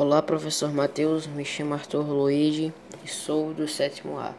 Olá, 0.00 0.22
professor 0.22 0.72
Matheus. 0.72 1.26
Me 1.26 1.44
chamo 1.44 1.74
Arthur 1.74 2.08
Luigi 2.08 2.72
e 3.04 3.08
sou 3.08 3.52
do 3.52 3.66
sétimo 3.66 4.16
A. 4.16 4.32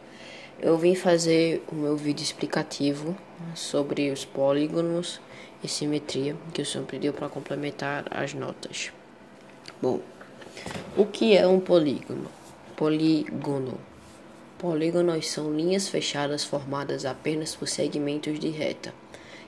Eu 0.58 0.78
vim 0.78 0.94
fazer 0.94 1.62
o 1.70 1.74
meu 1.74 1.98
vídeo 1.98 2.22
explicativo 2.22 3.14
sobre 3.54 4.10
os 4.10 4.24
polígonos 4.24 5.20
e 5.62 5.68
simetria 5.68 6.34
que 6.54 6.62
o 6.62 6.64
senhor 6.64 6.86
pediu 6.86 7.12
para 7.12 7.28
complementar 7.28 8.06
as 8.10 8.32
notas. 8.32 8.90
Bom, 9.82 10.00
o 10.96 11.04
que 11.04 11.36
é 11.36 11.46
um 11.46 11.60
polígono? 11.60 12.30
Polígono. 12.74 13.78
Polígonos 14.56 15.28
são 15.28 15.54
linhas 15.54 15.90
fechadas 15.90 16.42
formadas 16.42 17.04
apenas 17.04 17.54
por 17.54 17.68
segmentos 17.68 18.40
de 18.40 18.48
reta 18.48 18.94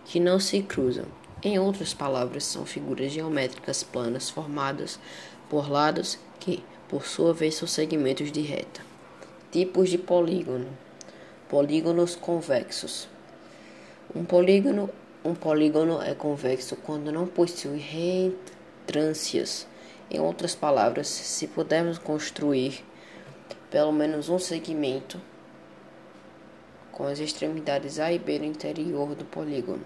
que 0.05 0.21
não 0.21 0.39
se 0.39 0.61
cruzam. 0.61 1.07
Em 1.45 1.59
outras 1.59 1.93
palavras, 1.93 2.45
são 2.45 2.65
figuras 2.65 3.11
geométricas 3.11 3.83
planas 3.83 4.31
formadas 4.31 5.01
por 5.53 5.71
lados 5.71 6.19
que, 6.41 6.65
por 6.89 7.05
sua 7.05 7.35
vez, 7.35 7.57
são 7.57 7.69
segmentos 7.69 8.33
de 8.33 8.41
reta. 8.41 8.81
Tipos 9.51 9.91
de 9.91 9.99
polígono: 9.99 10.67
polígonos 11.47 12.17
convexos. 12.17 13.07
Um 14.17 14.25
polígono, 14.25 14.89
um 15.23 15.35
polígono 15.35 16.01
é 16.01 16.15
convexo 16.15 16.75
quando 16.77 17.13
não 17.13 17.27
possui 17.27 17.77
reentrâncias. 17.77 19.67
Em 20.11 20.19
outras 20.21 20.55
palavras, 20.55 21.09
se 21.09 21.47
pudermos 21.47 21.99
construir 21.99 22.83
pelo 23.71 23.93
menos 23.93 24.31
um 24.31 24.39
segmento 24.39 25.21
com 26.91 27.05
as 27.05 27.19
extremidades 27.19 27.99
A 27.99 28.11
e 28.11 28.19
B 28.19 28.39
no 28.39 28.47
interior 28.47 29.15
do 29.15 29.27
polígono 29.27 29.85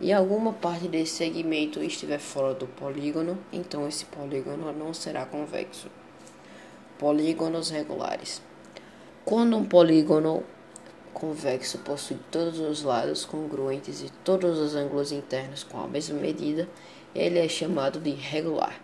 e 0.00 0.12
alguma 0.12 0.52
parte 0.52 0.88
desse 0.88 1.16
segmento 1.16 1.82
estiver 1.82 2.18
fora 2.18 2.52
do 2.52 2.66
polígono, 2.66 3.38
então 3.52 3.88
esse 3.88 4.04
polígono 4.04 4.72
não 4.72 4.92
será 4.92 5.24
convexo. 5.24 5.88
Polígonos 6.98 7.70
regulares. 7.70 8.42
Quando 9.24 9.56
um 9.56 9.64
polígono 9.64 10.44
convexo 11.14 11.78
possui 11.78 12.18
todos 12.30 12.58
os 12.58 12.82
lados 12.82 13.24
congruentes 13.24 14.02
e 14.02 14.10
todos 14.22 14.58
os 14.58 14.74
ângulos 14.74 15.12
internos 15.12 15.64
com 15.64 15.80
a 15.80 15.88
mesma 15.88 16.18
medida, 16.20 16.68
ele 17.14 17.38
é 17.38 17.48
chamado 17.48 17.98
de 17.98 18.10
regular. 18.10 18.78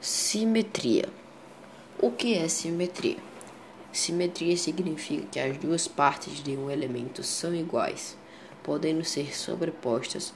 Simetria. 0.00 1.08
O 2.00 2.10
que 2.10 2.34
é 2.34 2.48
simetria? 2.48 3.18
Simetria 3.92 4.56
significa 4.56 5.26
que 5.30 5.38
as 5.38 5.56
duas 5.58 5.86
partes 5.86 6.42
de 6.42 6.56
um 6.56 6.68
elemento 6.68 7.22
são 7.22 7.54
iguais 7.54 8.16
podendo 8.62 9.04
ser 9.04 9.36
sobrepostas 9.36 10.32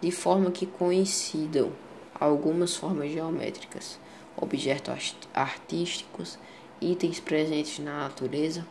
de 0.00 0.10
forma 0.10 0.50
que 0.50 0.66
coincidam 0.66 1.72
algumas 2.18 2.76
formas 2.76 3.10
geométricas, 3.10 3.98
objetos 4.36 5.16
artísticos, 5.34 6.38
itens 6.80 7.20
presentes 7.20 7.78
na 7.78 8.04
natureza 8.04 8.66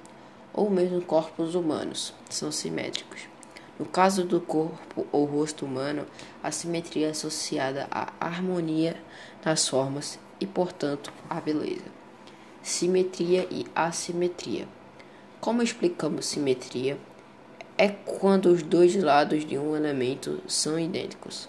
ou 0.53 0.69
mesmo 0.69 1.01
corpos 1.01 1.55
humanos 1.55 2.13
são 2.29 2.51
simétricos. 2.51 3.21
No 3.79 3.85
caso 3.85 4.23
do 4.23 4.41
corpo 4.41 5.05
ou 5.11 5.25
rosto 5.25 5.65
humano, 5.65 6.07
a 6.41 6.49
simetria 6.49 7.07
é 7.07 7.09
associada 7.11 7.87
à 7.91 8.11
harmonia 8.19 8.97
das 9.43 9.67
formas 9.67 10.17
e, 10.39 10.47
portanto, 10.47 11.13
à 11.29 11.39
beleza. 11.39 11.85
Simetria 12.63 13.47
e 13.51 13.67
assimetria. 13.75 14.67
Como 15.39 15.61
explicamos 15.61 16.25
simetria? 16.25 16.97
É 17.77 17.89
quando 17.89 18.47
os 18.47 18.63
dois 18.63 18.95
lados 18.95 19.45
de 19.45 19.57
um 19.57 19.75
elemento 19.75 20.41
são 20.47 20.79
idênticos, 20.79 21.47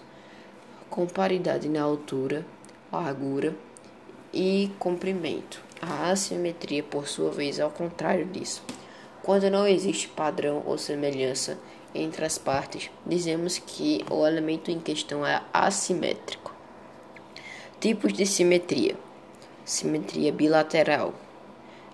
com 0.89 1.07
paridade 1.07 1.67
na 1.67 1.81
altura, 1.81 2.45
largura 2.91 3.55
e 4.31 4.71
comprimento. 4.77 5.61
A 5.81 6.11
assimetria, 6.11 6.83
por 6.83 7.07
sua 7.07 7.31
vez, 7.31 7.57
é 7.57 7.63
ao 7.63 7.71
contrário 7.71 8.25
disso. 8.25 8.63
Quando 9.23 9.49
não 9.49 9.65
existe 9.65 10.07
padrão 10.07 10.61
ou 10.65 10.77
semelhança 10.77 11.57
entre 11.95 12.23
as 12.23 12.37
partes, 12.37 12.91
dizemos 13.05 13.57
que 13.57 14.05
o 14.09 14.25
elemento 14.25 14.69
em 14.69 14.79
questão 14.79 15.25
é 15.25 15.41
assimétrico. 15.51 16.53
Tipos 17.79 18.13
de 18.13 18.25
simetria: 18.25 18.95
simetria 19.65 20.31
bilateral. 20.31 21.13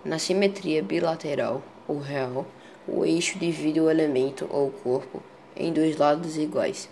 Na 0.04 0.18
simetria 0.18 0.82
bilateral, 0.82 1.62
ou 1.88 1.98
real, 1.98 2.46
o 2.88 3.04
eixo 3.04 3.38
divide 3.38 3.80
o 3.80 3.90
elemento 3.90 4.46
ou 4.50 4.70
corpo 4.70 5.22
em 5.56 5.72
dois 5.72 5.96
lados 5.96 6.36
iguais. 6.36 6.88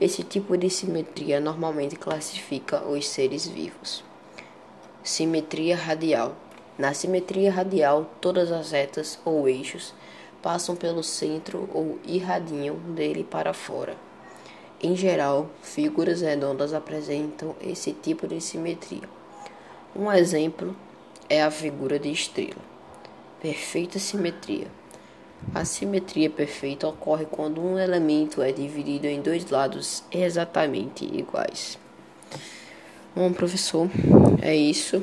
Esse 0.00 0.22
tipo 0.22 0.56
de 0.56 0.68
simetria 0.68 1.40
normalmente 1.40 1.96
classifica 1.96 2.84
os 2.84 3.08
seres 3.08 3.46
vivos. 3.46 4.04
Simetria 5.02 5.76
radial. 5.76 6.34
Na 6.76 6.92
simetria 6.92 7.52
radial, 7.52 8.10
todas 8.20 8.50
as 8.50 8.72
retas 8.72 9.18
ou 9.24 9.48
eixos 9.48 9.94
passam 10.42 10.74
pelo 10.74 11.02
centro 11.02 11.68
ou 11.72 11.98
irradiam 12.04 12.76
dele 12.94 13.24
para 13.24 13.54
fora. 13.54 13.96
Em 14.82 14.96
geral, 14.96 15.48
figuras 15.62 16.20
redondas 16.20 16.74
apresentam 16.74 17.54
esse 17.60 17.92
tipo 17.92 18.26
de 18.26 18.40
simetria. 18.40 19.08
Um 19.96 20.12
exemplo 20.12 20.76
é 21.28 21.42
a 21.42 21.50
figura 21.50 21.98
de 21.98 22.10
estrela. 22.10 22.60
Perfeita 23.40 23.98
simetria. 23.98 24.66
A 25.52 25.64
simetria 25.64 26.30
perfeita 26.30 26.86
ocorre 26.86 27.26
quando 27.26 27.60
um 27.60 27.78
elemento 27.78 28.40
é 28.40 28.52
dividido 28.52 29.06
em 29.06 29.20
dois 29.20 29.50
lados 29.50 30.04
exatamente 30.12 31.04
iguais. 31.04 31.78
Bom, 33.14 33.32
professor, 33.32 33.88
é 34.40 34.54
isso. 34.54 35.02